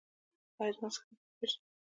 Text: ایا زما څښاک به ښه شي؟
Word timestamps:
ایا 0.59 0.71
زما 0.75 0.87
څښاک 0.93 1.21
به 1.21 1.33
ښه 1.37 1.45
شي؟ 1.51 1.59